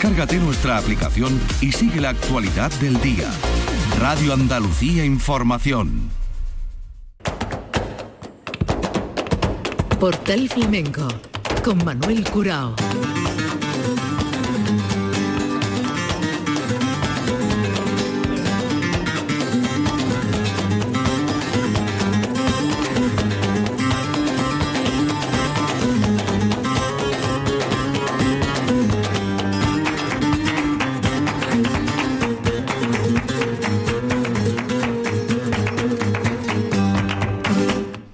[0.00, 3.28] Cárgate nuestra aplicación y sigue la actualidad del día.
[3.98, 6.10] Radio Andalucía Información.
[9.98, 11.08] Portal Flamenco
[11.64, 12.76] con Manuel Curao.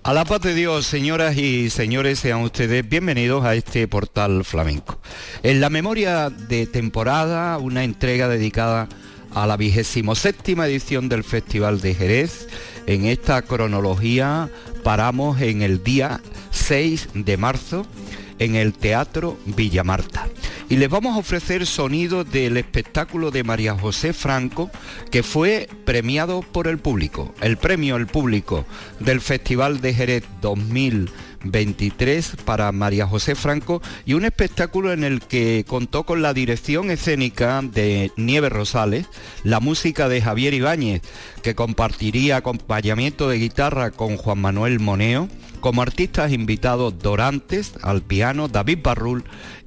[0.07, 4.99] A la paz de Dios, señoras y señores, sean ustedes bienvenidos a este portal flamenco.
[5.43, 8.87] En la memoria de temporada, una entrega dedicada
[9.35, 12.49] a la vigésimo séptima edición del Festival de Jerez.
[12.87, 14.51] En esta cronología
[14.83, 17.87] paramos en el día 6 de marzo
[18.39, 20.29] en el Teatro Villa Marta
[20.75, 24.73] y les vamos a ofrecer sonidos del espectáculo de María José Franco
[25.13, 27.33] que fue premiado por el público.
[27.41, 28.67] El premio El Público
[28.99, 35.65] del Festival de Jerez 2023 para María José Franco y un espectáculo en el que
[35.65, 39.07] contó con la dirección escénica de Nieve Rosales,
[39.45, 41.03] la música de Javier Ibáñez,
[41.45, 45.29] que compartiría acompañamiento de guitarra con Juan Manuel Moneo,
[45.61, 49.25] como artistas invitados Dorantes al piano, David Barrul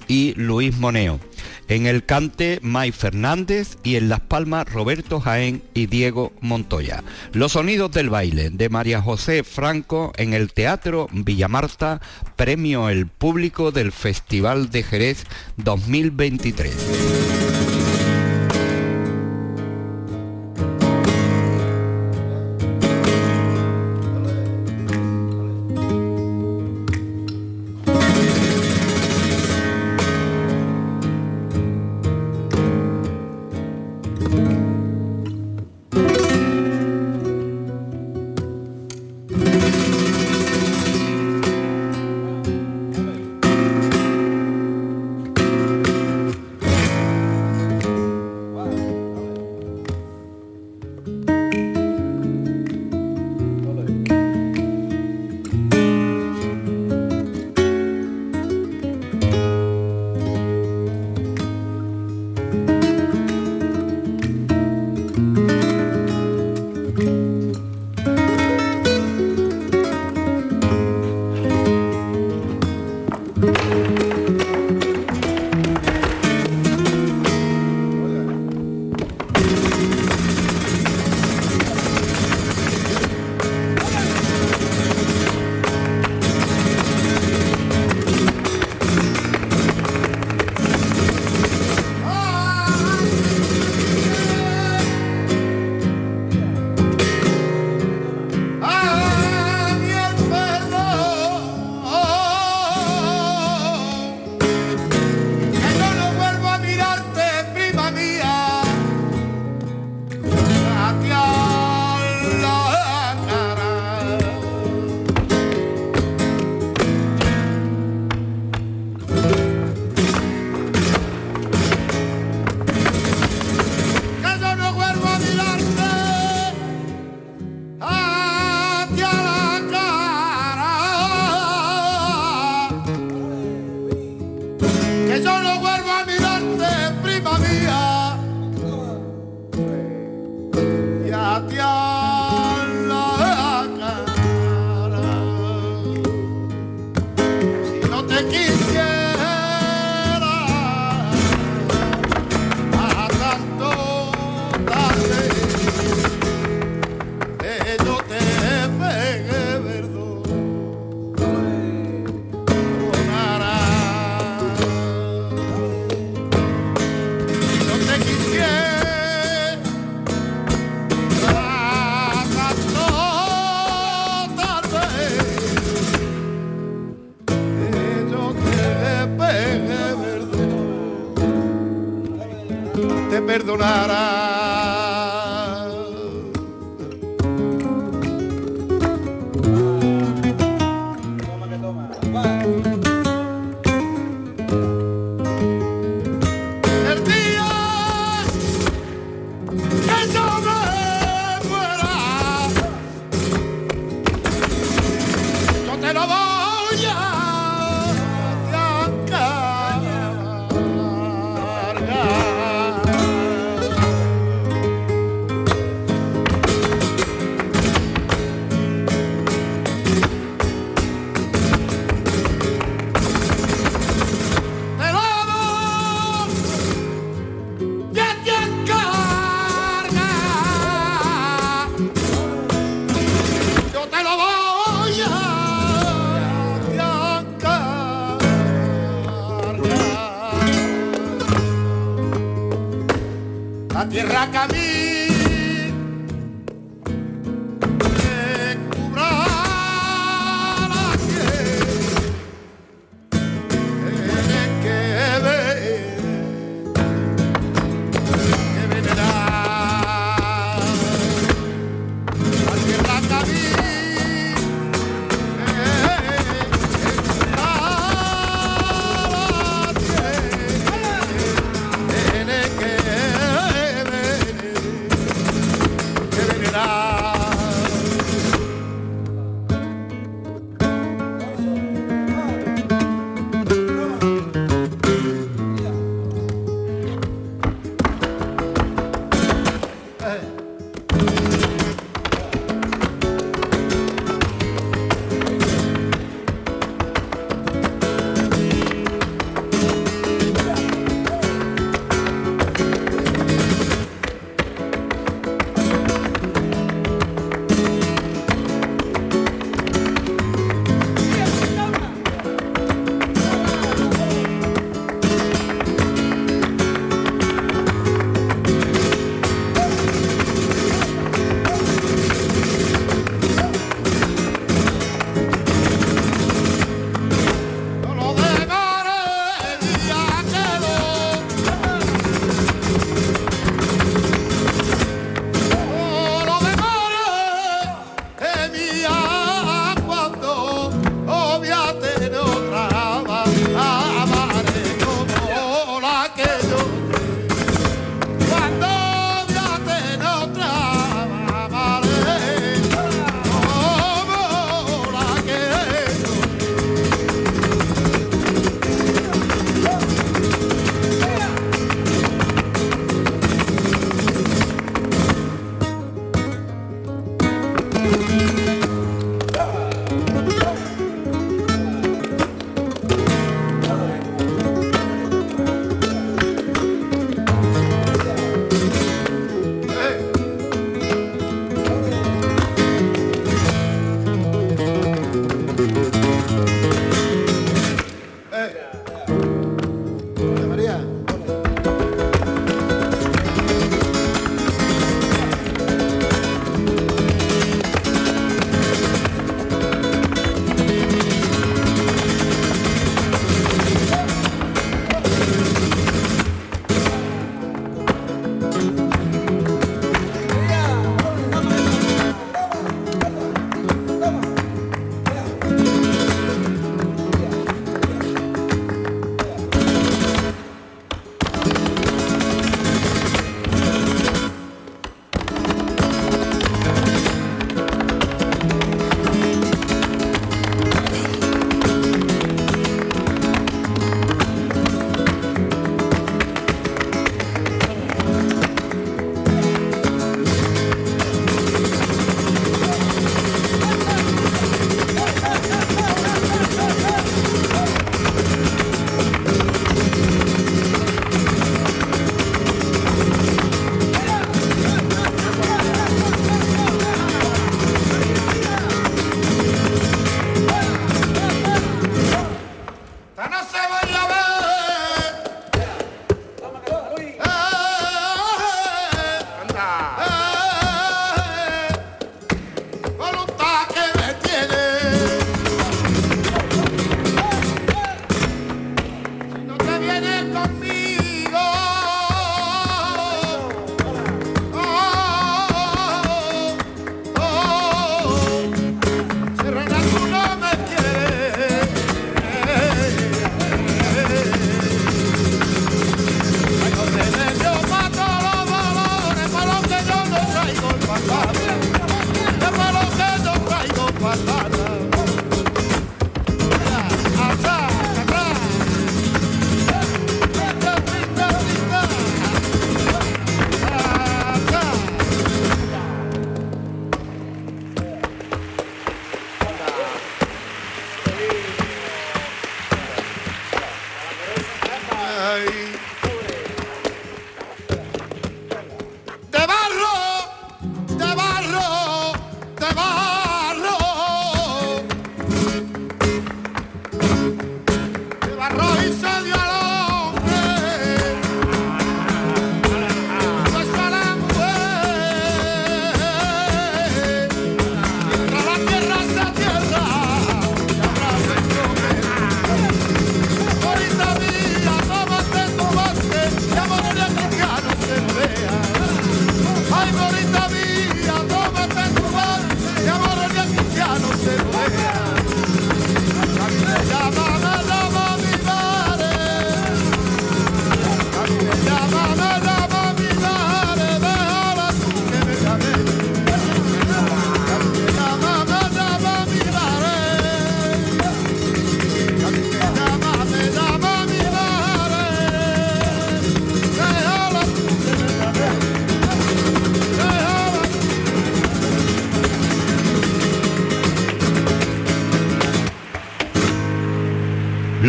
[0.08, 1.20] y Luis Moneo.
[1.68, 7.04] En el cante, May Fernández y en Las Palmas, Roberto Jaén y Diego Montoya.
[7.32, 12.00] Los sonidos del baile de María José Franco en el Teatro Villamarta,
[12.36, 15.24] premio el público del Festival de Jerez
[15.58, 17.47] 2023.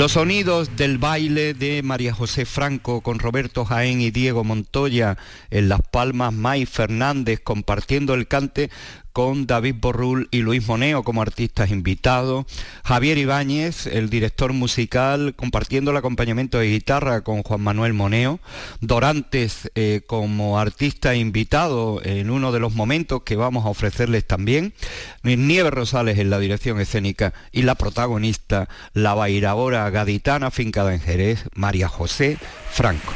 [0.10, 5.20] Sonidos del baile de María José Franco con Roberto Jaén y Diego Montoya
[5.52, 8.72] en Las Palmas, May Fernández compartiendo el cante
[9.20, 12.46] con David Borrul y Luis Moneo como artistas invitados,
[12.86, 18.40] Javier Ibáñez, el director musical, compartiendo el acompañamiento de guitarra con Juan Manuel Moneo,
[18.80, 24.74] Dorantes eh, como artista invitado en uno de los momentos que vamos a ofrecerles también,
[25.24, 31.44] Nieves Rosales en la dirección escénica y la protagonista, la bailadora gaditana fincada en Jerez,
[31.56, 32.38] María José
[32.72, 33.12] Franco.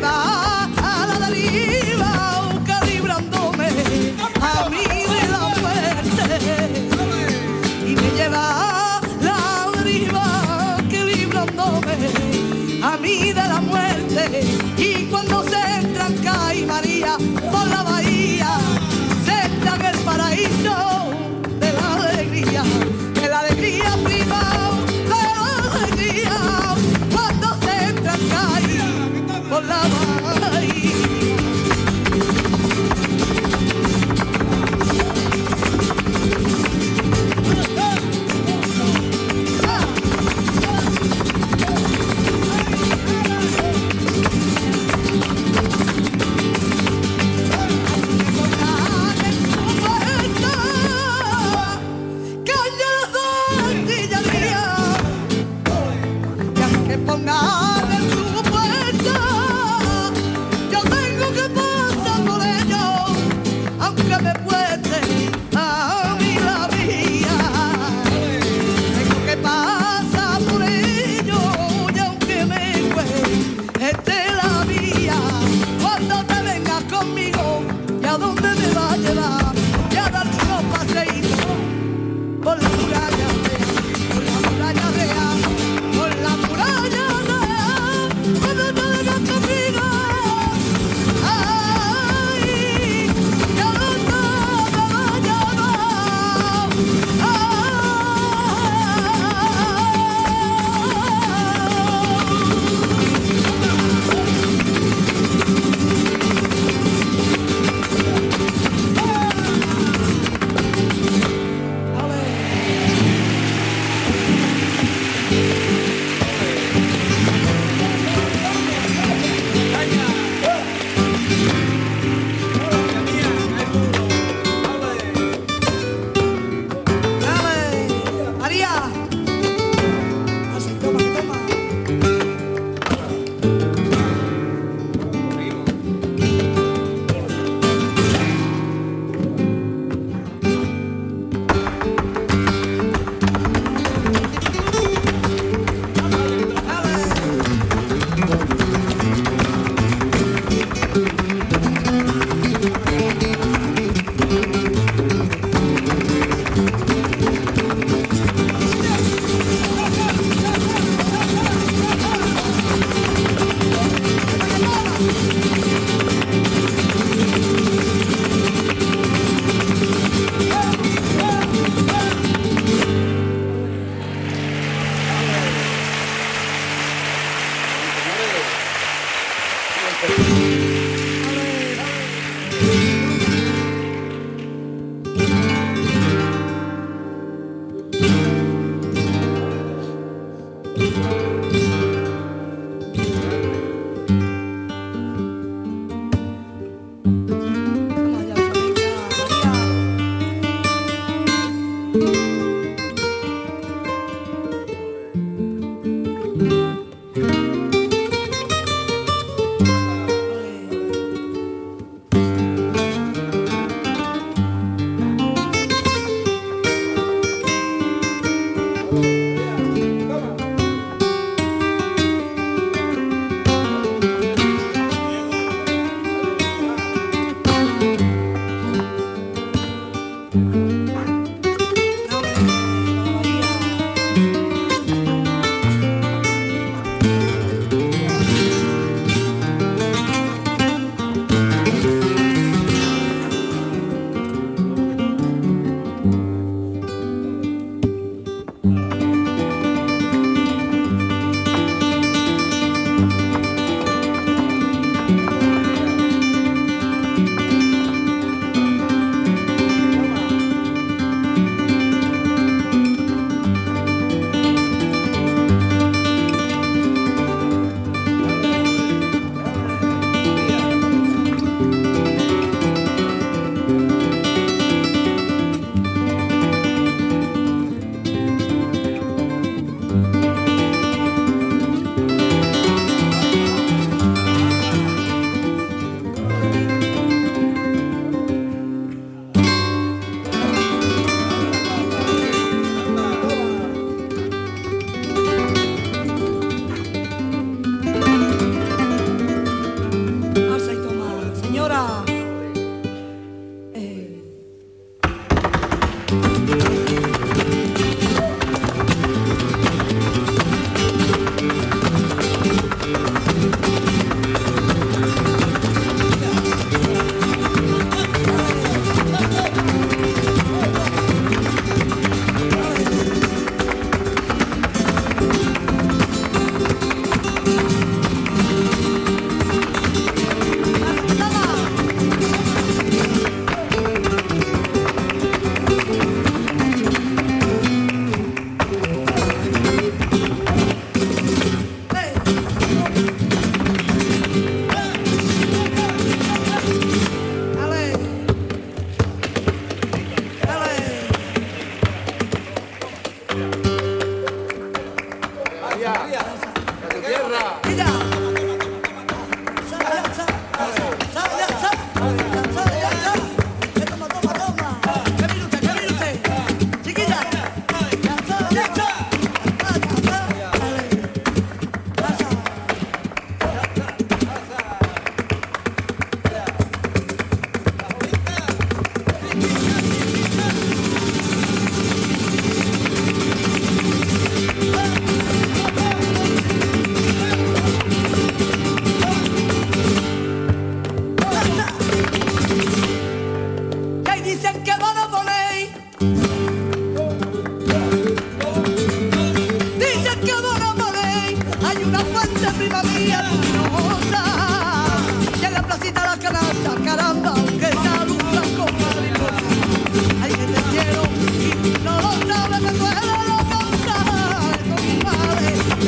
[0.00, 0.33] never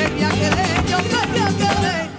[0.09, 2.15] quería querer, yo quería querer.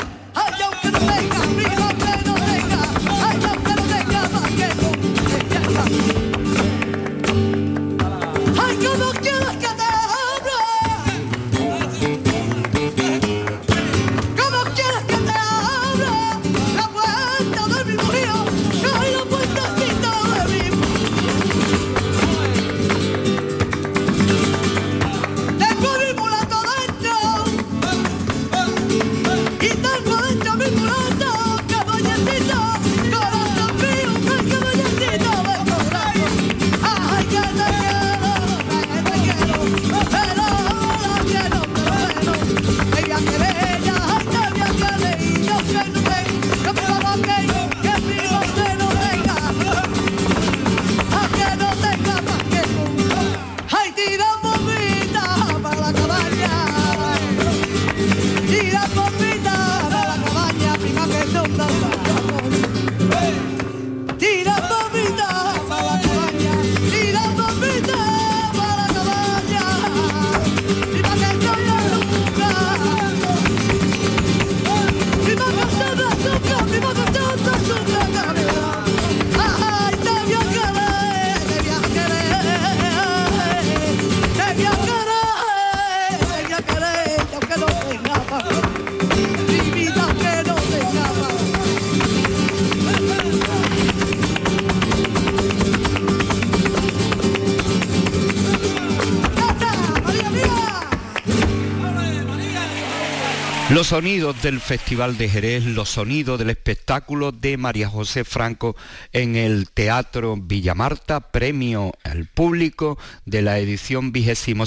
[103.70, 108.78] Los sonidos del Festival de Jerez, los sonidos del espectáculo de María José Franco
[109.12, 114.64] en el Teatro Villamarta, premio al público de la edición vigésimo.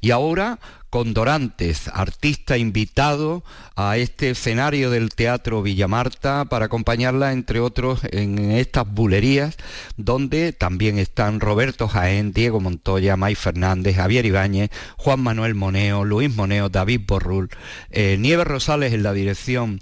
[0.00, 0.58] Y ahora
[0.90, 3.44] con Dorantes, artista invitado
[3.76, 9.56] a este escenario del Teatro Villamarta para acompañarla, entre otros, en estas bulerías,
[9.96, 16.34] donde también están Roberto Jaén, Diego Montoya, May Fernández, Javier Ibáñez, Juan Manuel Moneo, Luis
[16.34, 17.48] Moneo, David Borrul,
[17.90, 19.80] eh, Nieves Rosales en la dirección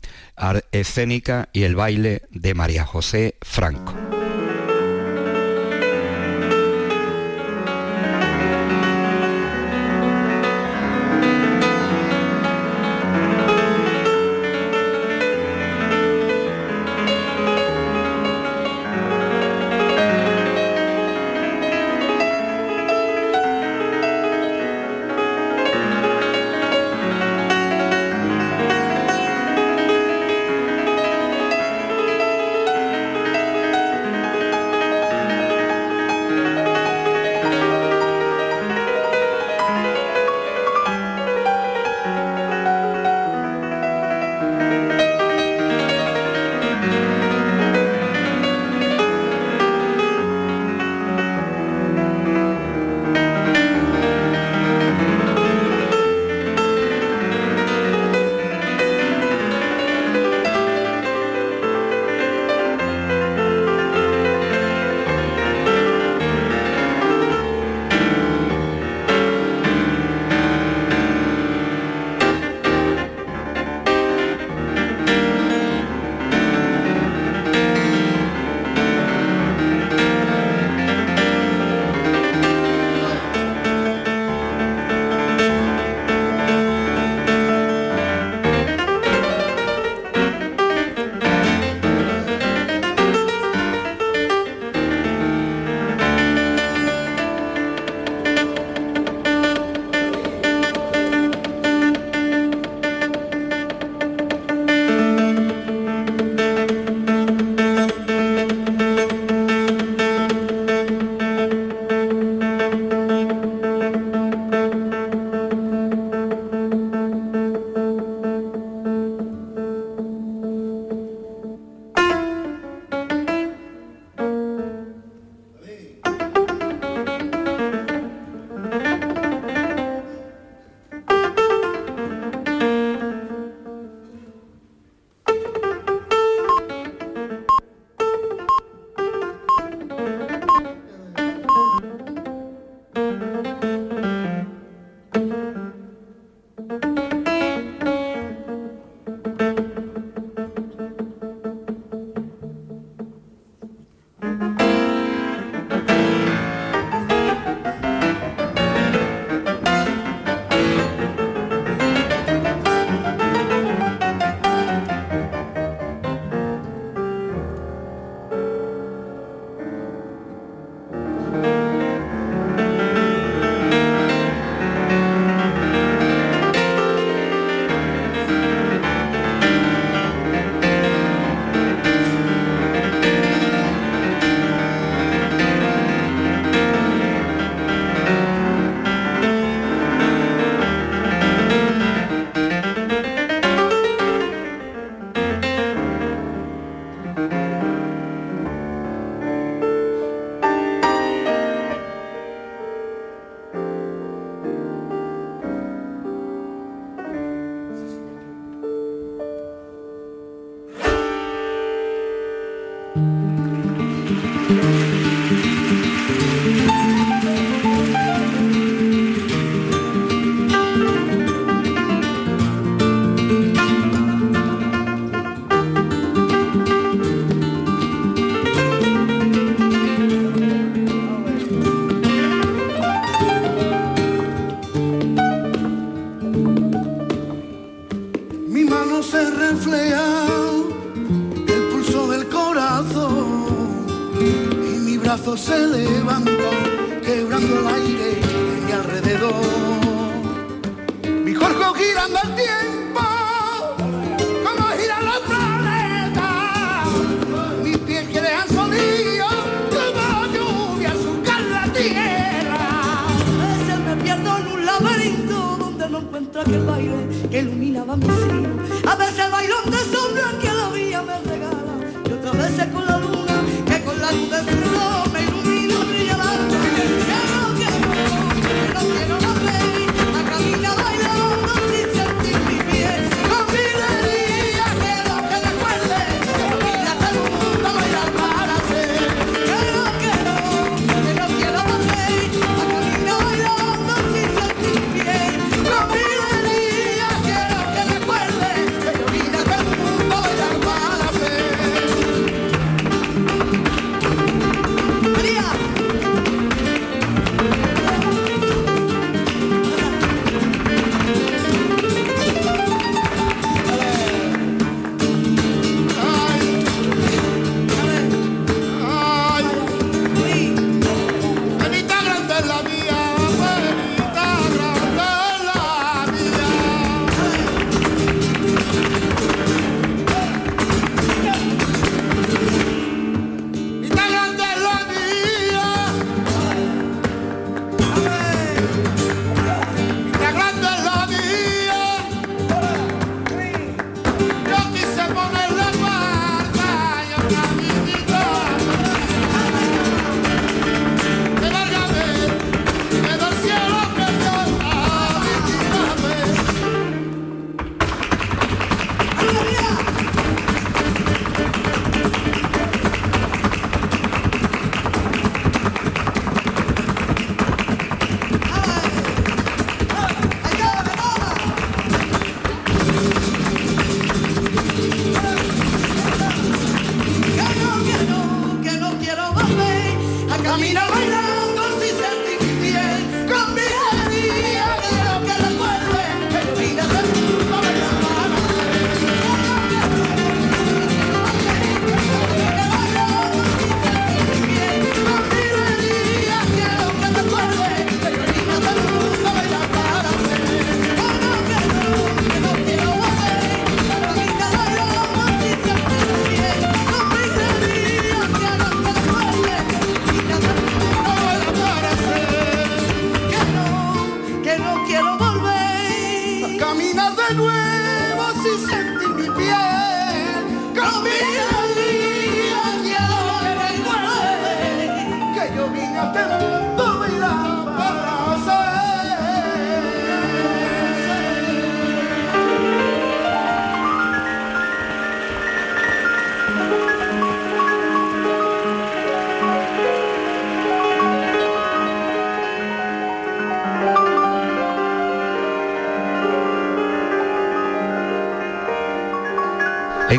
[0.72, 4.17] escénica y el baile de María José Franco.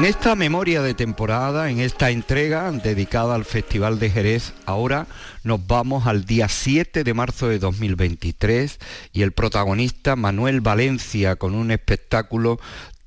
[0.10, 5.06] esta memoria de temporada, en esta entrega dedicada al Festival de Jerez, ahora
[5.44, 8.80] nos vamos al día 7 de marzo de 2023
[9.14, 12.60] y el protagonista Manuel Valencia con un espectáculo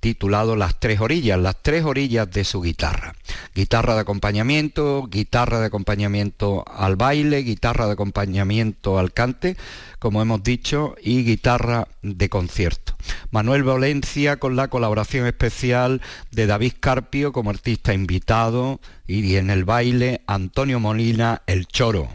[0.03, 3.15] titulado Las tres orillas, las tres orillas de su guitarra.
[3.55, 9.57] Guitarra de acompañamiento, guitarra de acompañamiento al baile, guitarra de acompañamiento al cante,
[10.01, 12.97] como hemos dicho, y guitarra de concierto.
[13.31, 19.65] Manuel Valencia con la colaboración especial de David Carpio como artista invitado y en el
[19.65, 22.09] baile Antonio Molina El Choro.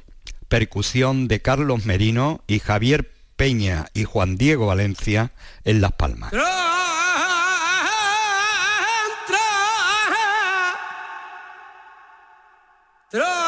[0.50, 5.32] Percusión de Carlos Merino y Javier Peña y Juan Diego Valencia
[5.64, 6.34] en Las Palmas.
[13.10, 13.47] Tres.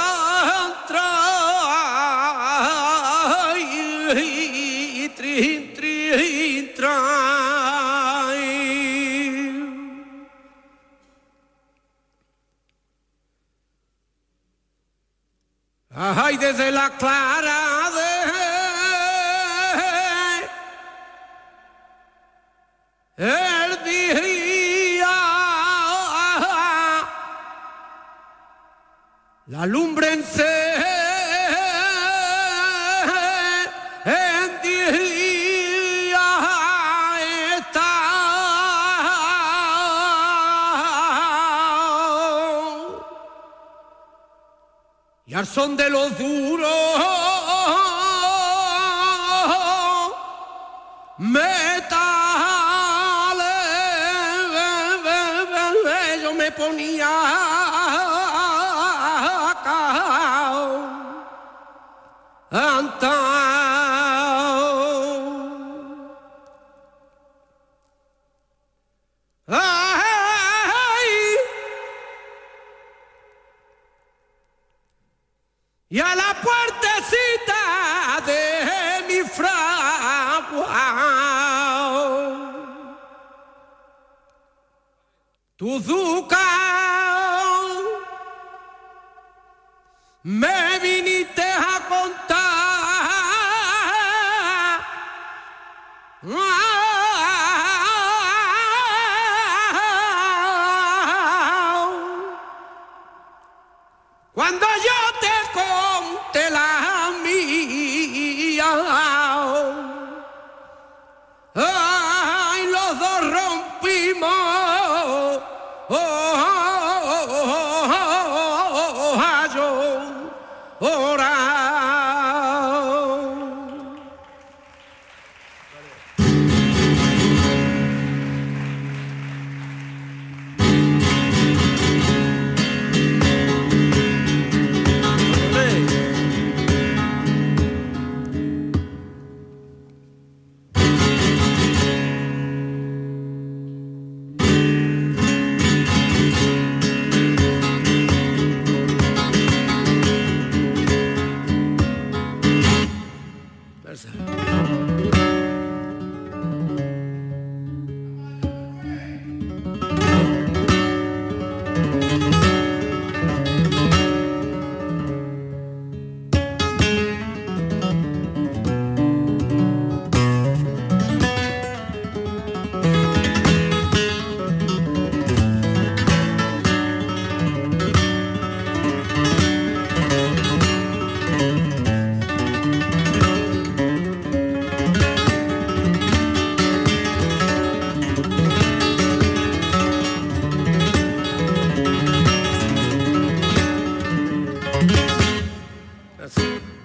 [196.20, 196.79] That's it.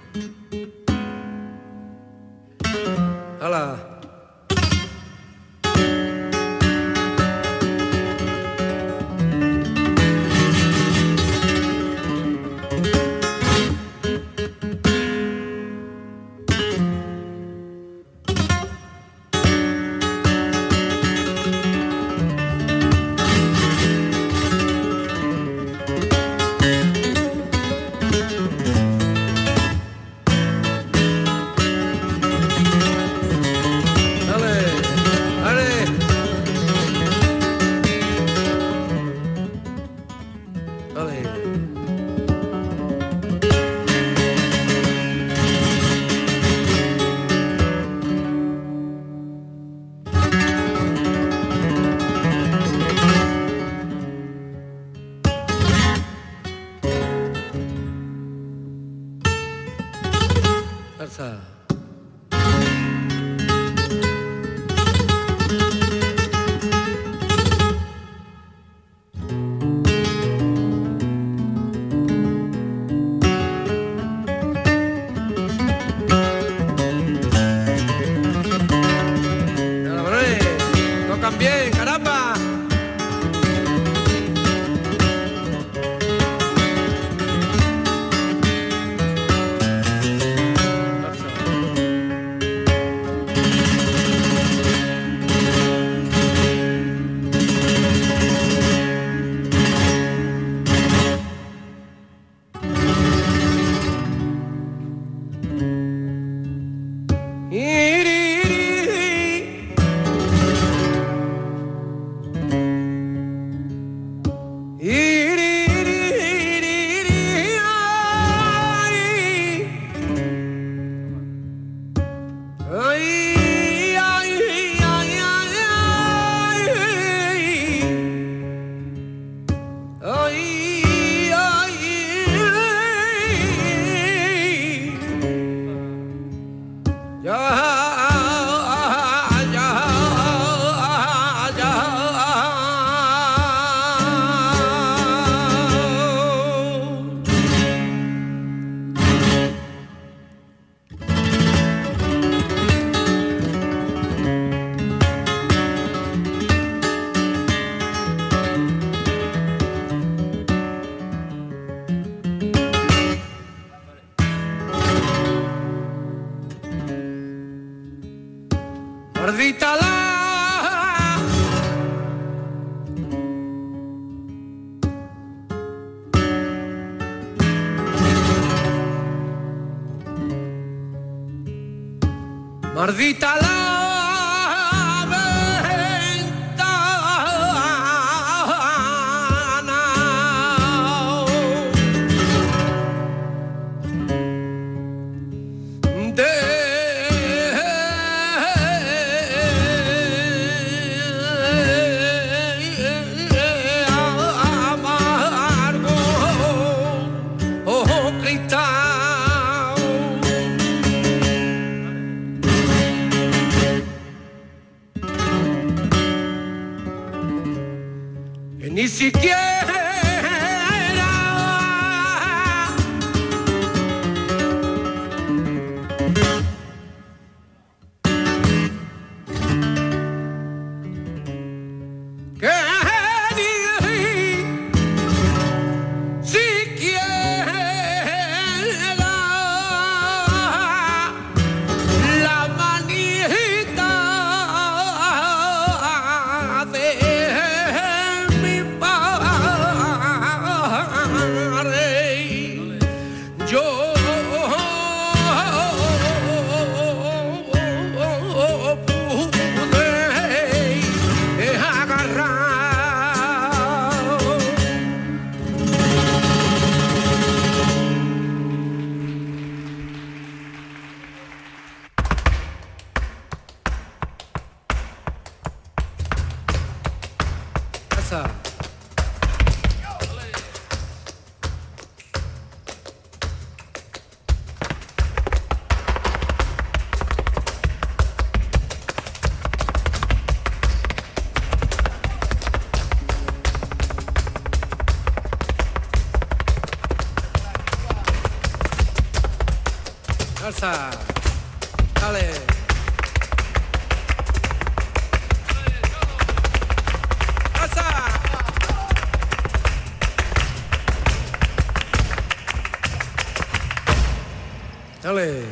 [315.05, 315.43] Dale.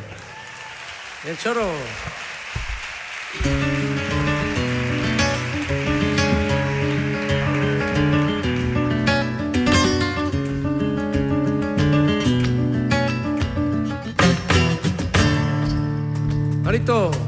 [1.24, 1.70] El choro.
[16.64, 17.23] Marito.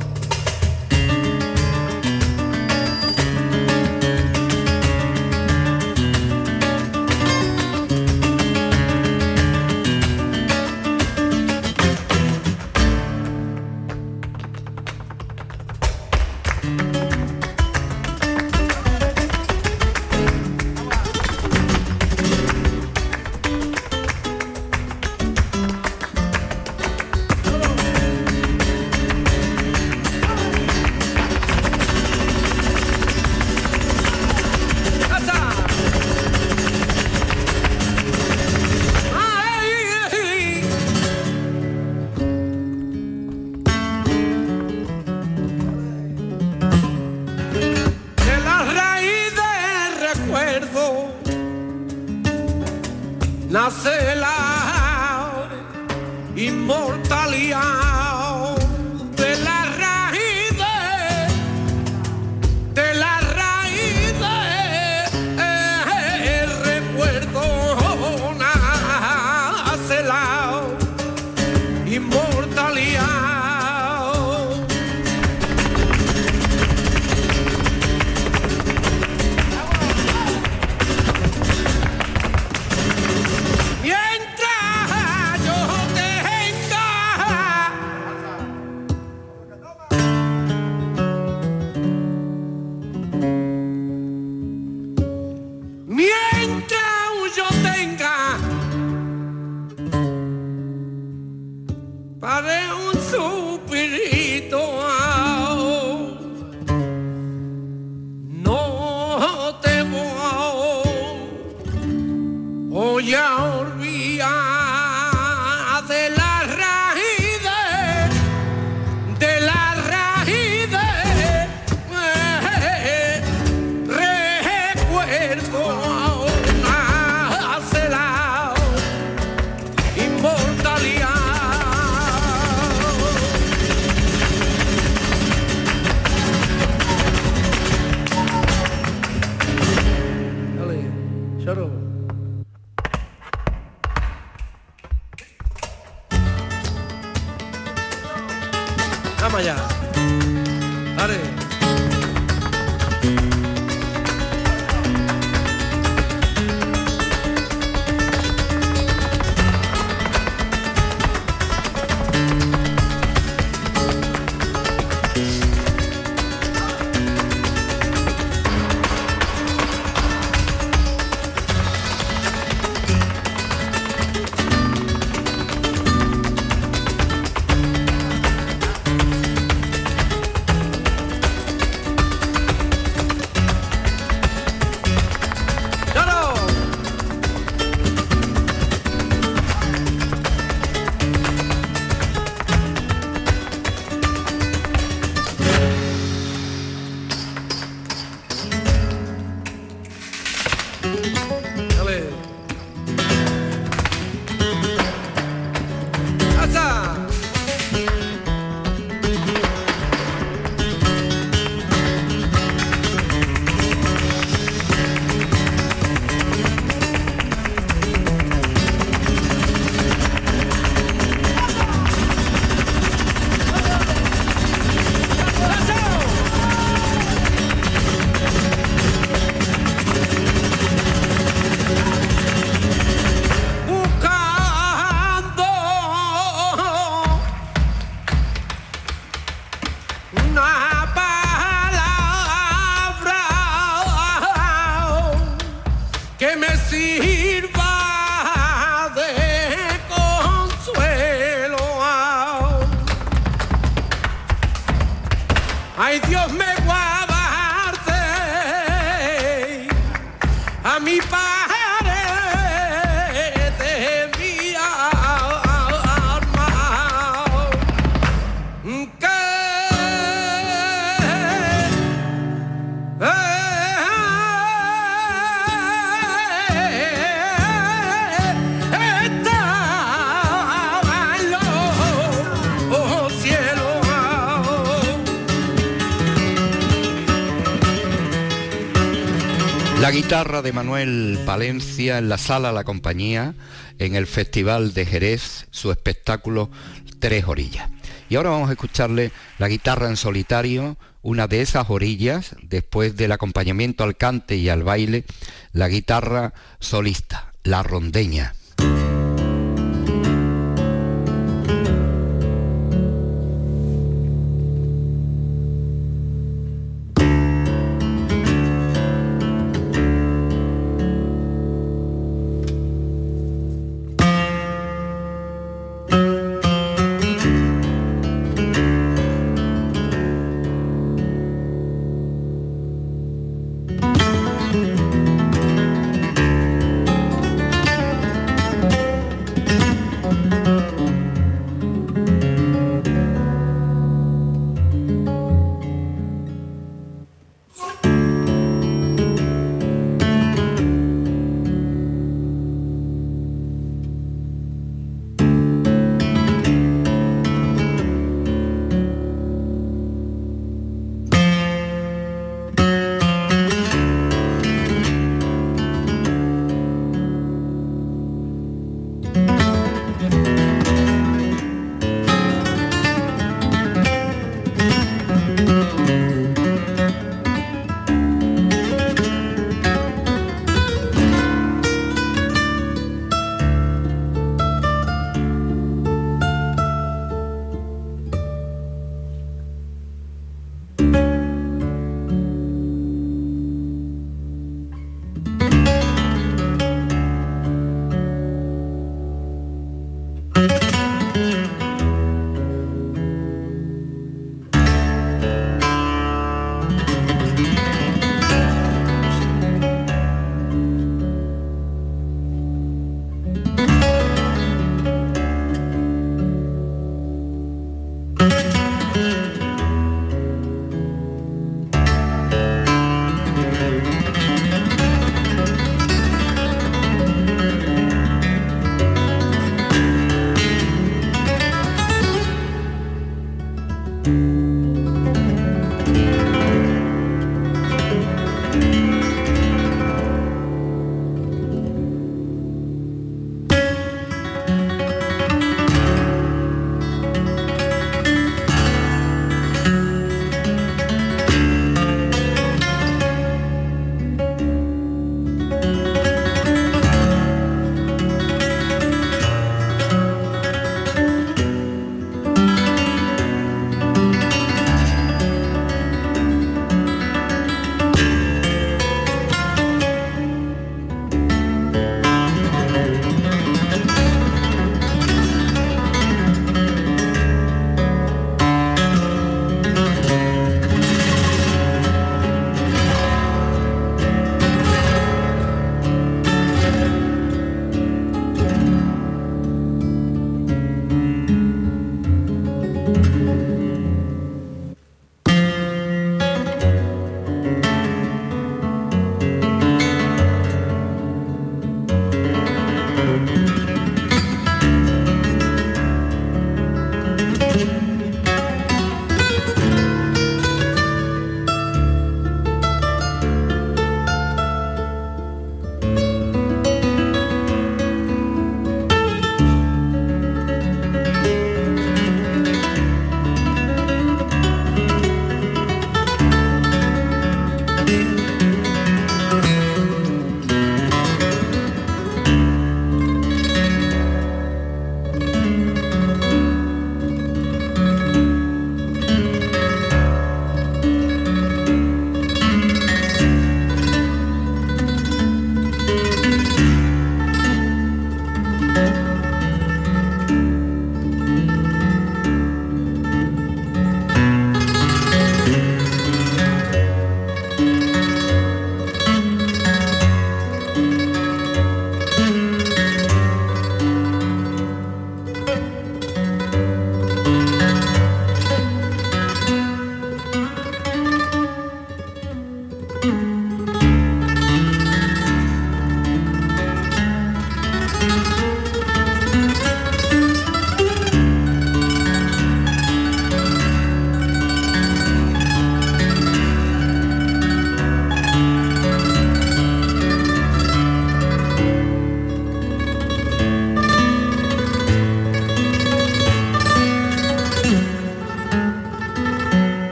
[289.86, 293.36] La guitarra de Manuel Palencia en la sala La Compañía,
[293.78, 296.50] en el Festival de Jerez, su espectáculo
[296.98, 297.70] Tres Orillas.
[298.08, 303.12] Y ahora vamos a escucharle la guitarra en solitario, una de esas orillas, después del
[303.12, 305.04] acompañamiento al cante y al baile,
[305.52, 308.34] la guitarra solista, la rondeña.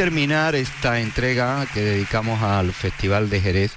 [0.00, 3.72] Terminar esta entrega que dedicamos al Festival de Jerez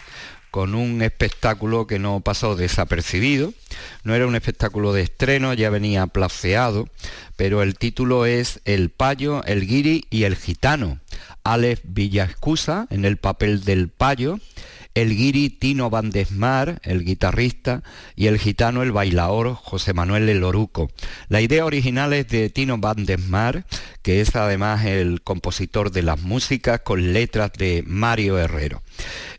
[0.51, 3.53] con un espectáculo que no pasó desapercibido.
[4.05, 6.87] No era un espectáculo de estreno, ya venía placeado,
[7.35, 11.01] pero el título es El payo, el guiri y el gitano.
[11.43, 14.39] Alex Villascusa en el papel del payo
[14.93, 17.83] el guiri Tino Vandesmar, el guitarrista,
[18.15, 20.91] y el gitano, el bailaor José Manuel El Oruco.
[21.29, 23.65] La idea original es de Tino Vandesmar,
[24.03, 28.83] que es además el compositor de las músicas con letras de Mario Herrero.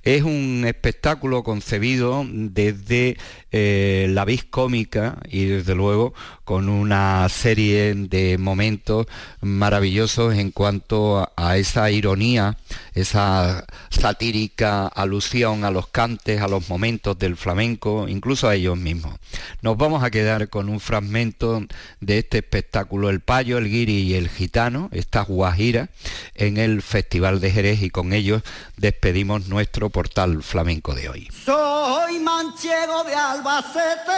[0.02, 3.16] Es un espectáculo concebido desde
[3.52, 6.12] eh, la vis cómica y desde luego
[6.44, 9.06] con una serie de momentos
[9.40, 12.58] maravillosos en cuanto a, esa ironía,
[12.94, 19.14] esa satírica alusión a los cantes, a los momentos del flamenco, incluso a ellos mismos.
[19.62, 21.64] Nos vamos a quedar con un fragmento
[22.00, 24.53] de este espectáculo El Payo, el Guiri y el Gitano,
[24.92, 25.88] esta guajira,
[26.36, 28.42] en el Festival de Jerez y con ellos
[28.76, 31.28] despedimos nuestro portal flamenco de hoy.
[31.44, 34.12] Soy manchego de Albacete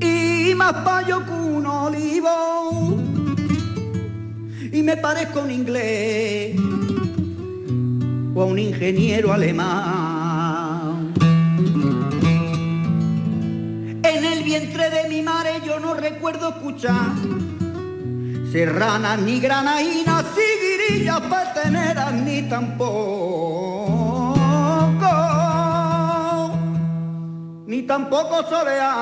[0.00, 2.96] y más payo que un olivo
[4.72, 6.56] y me parezco un inglés
[8.34, 10.23] o a un ingeniero alemán.
[14.58, 17.12] Vientre de mi madre yo no recuerdo escuchar
[18.52, 22.84] serranas ni granainas, siguirillas pateneras ni tampoco,
[27.66, 28.94] ni tampoco solear.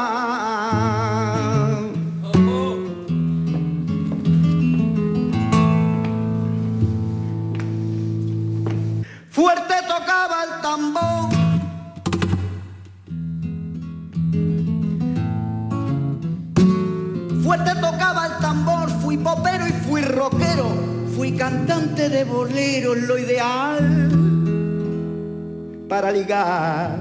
[9.31, 11.12] Fuerte tocaba el tambor.
[17.43, 20.68] Fuerte tocaba el tambor, fui popero y fui rockero,
[21.16, 24.09] fui cantante de bolero, lo ideal
[25.88, 26.99] para ligar.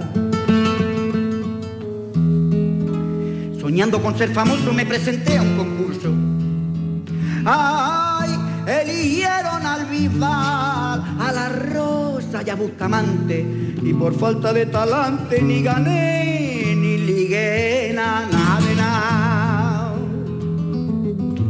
[3.59, 6.11] Soñando con ser famoso me presenté a un concurso.
[7.45, 8.31] Ay,
[8.67, 13.39] eligieron al Bisbal, a la Rosa y a Bustamante,
[13.81, 19.30] y por falta de talante ni gané ni ligué na- nada de nada.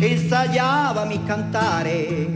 [0.00, 2.28] ensayaba mis cantares.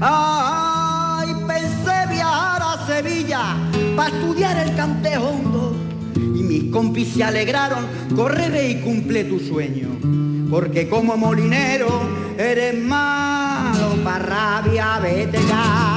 [0.00, 3.56] Ay, pensé viajar a Sevilla
[3.96, 5.76] para estudiar el cante hondo.
[6.14, 9.88] Y mis compis se alegraron, correré y cumple tu sueño.
[10.50, 11.88] Porque como molinero
[12.38, 15.92] eres malo para rabia, vete ya.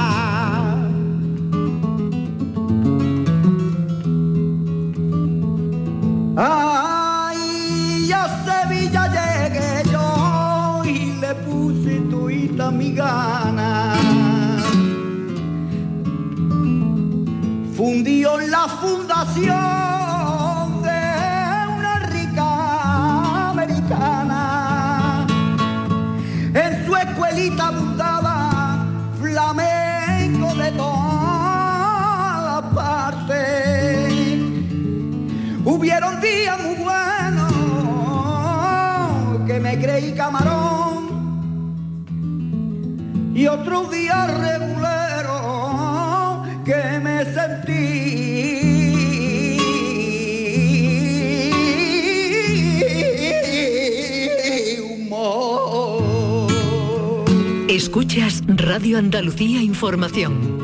[6.38, 6.85] Ay,
[12.70, 13.94] mi gana.
[17.76, 19.85] Fundió la fundación
[46.64, 47.76] que me sentí.
[57.68, 60.55] Escuchas Radio Andalucía Información.